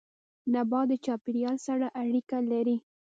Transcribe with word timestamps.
نبات 0.53 0.85
د 0.89 0.93
چاپيريال 1.05 1.57
سره 1.67 1.85
اړيکه 2.01 2.37
لري 2.51 2.77